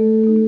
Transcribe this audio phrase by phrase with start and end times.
[0.00, 0.39] Serat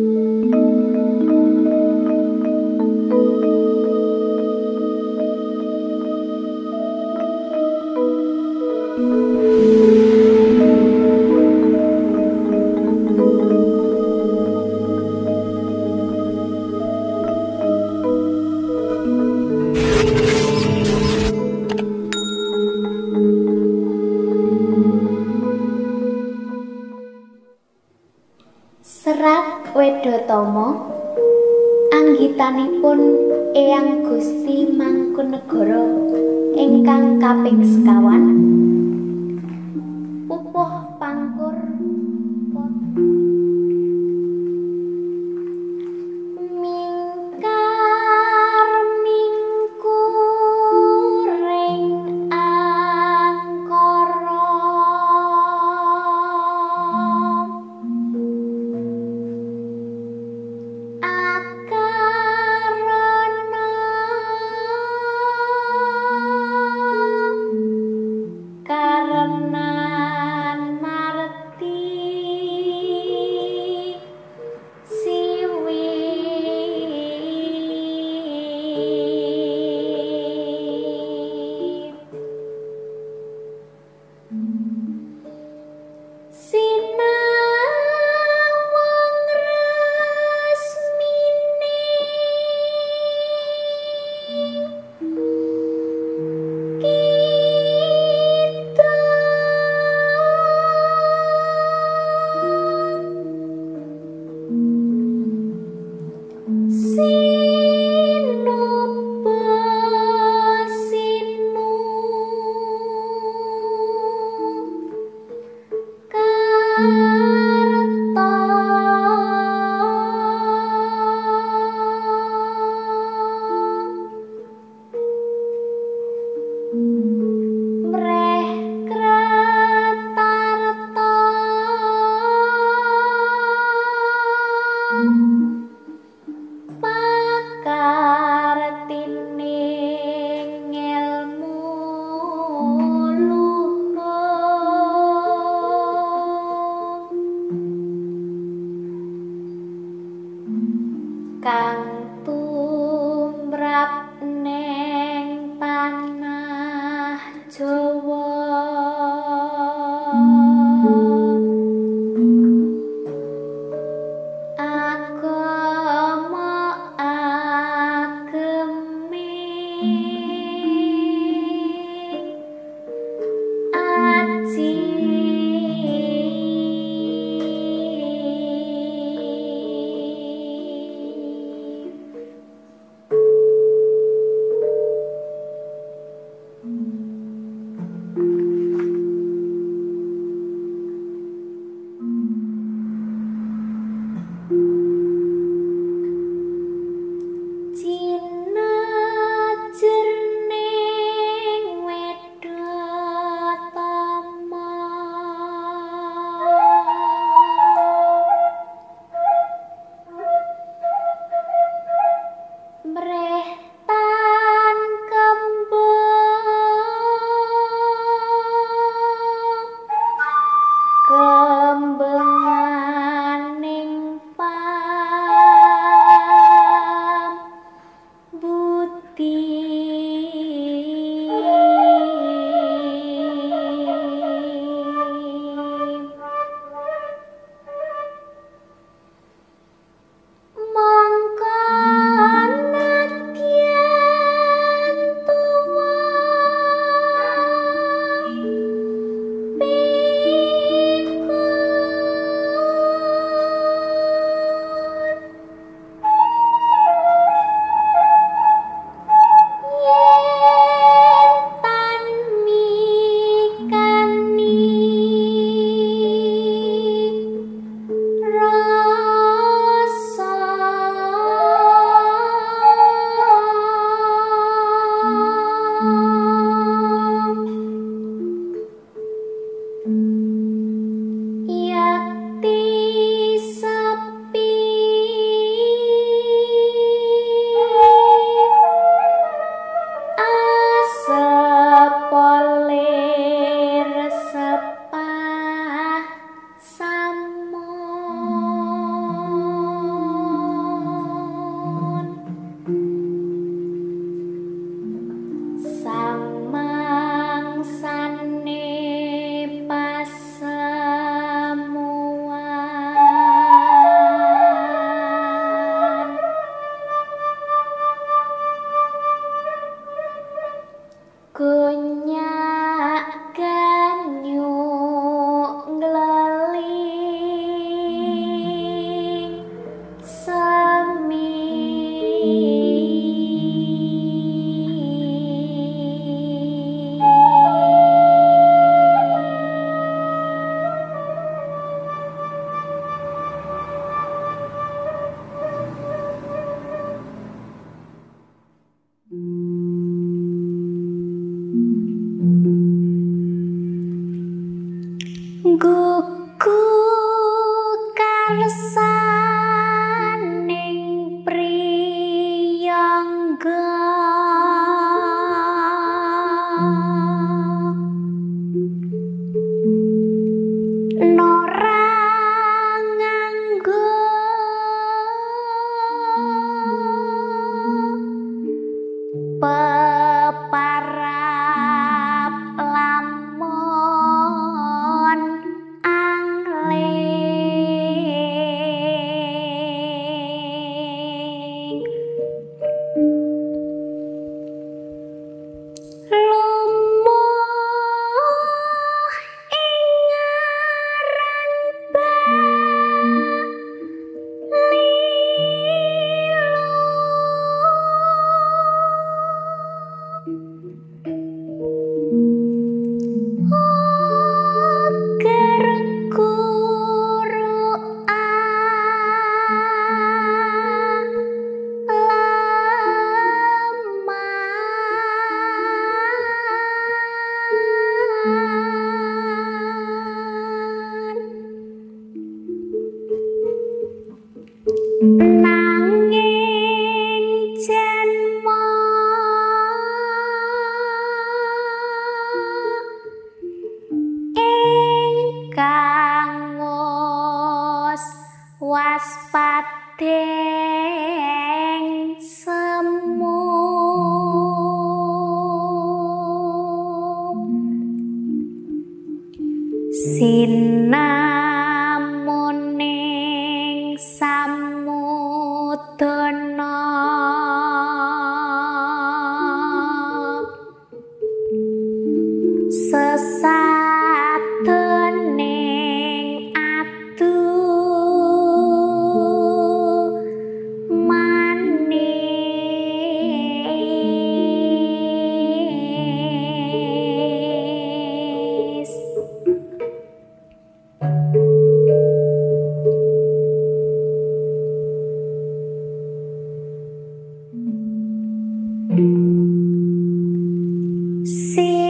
[501.54, 501.81] see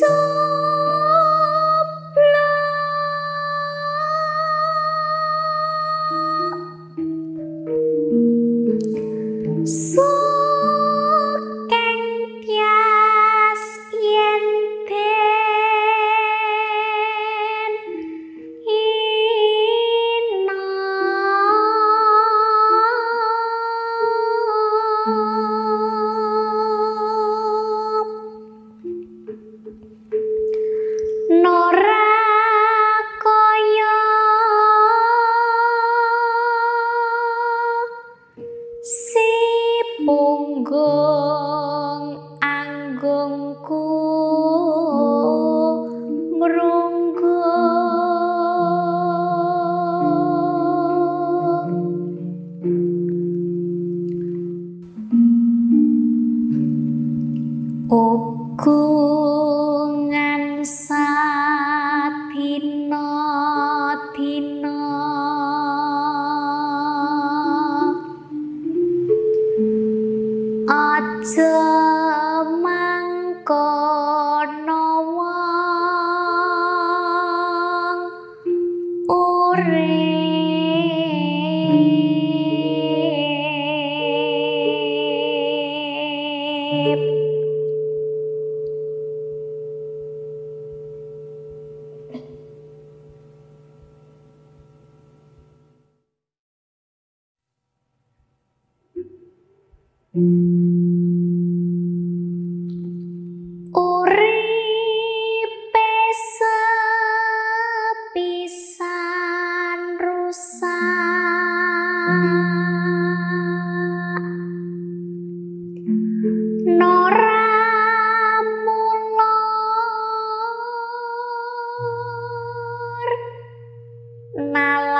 [0.00, 0.29] そう。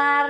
[0.01, 0.30] dar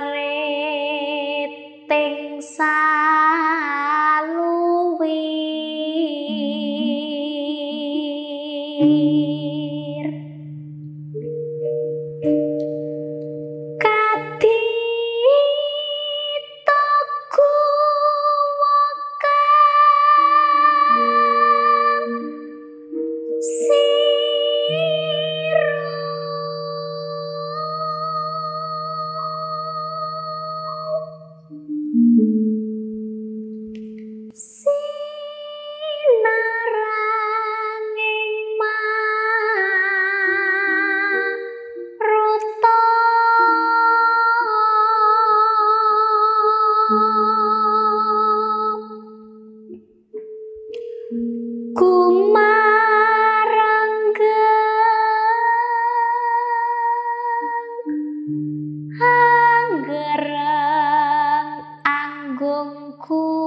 [62.41, 63.40] 何苦。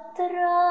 [0.00, 0.69] завтра.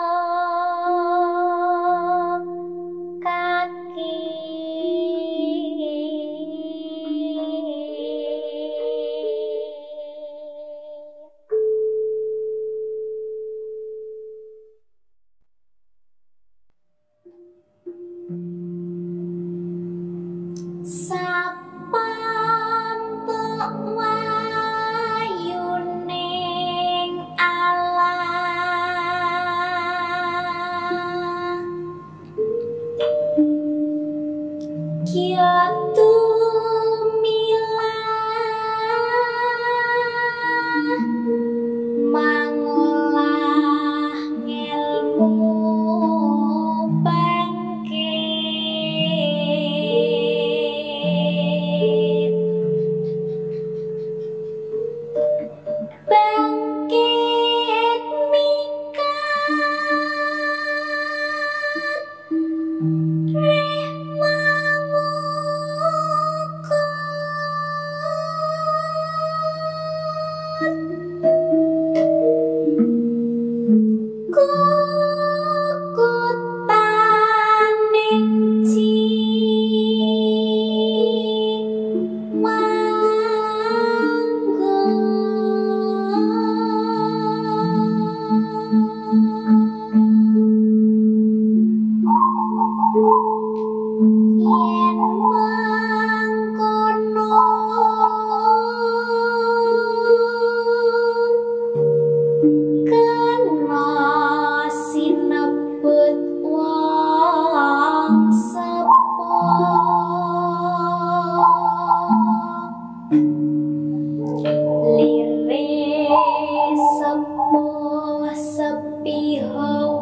[119.53, 119.98] Bangsa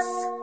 [0.00, 0.39] us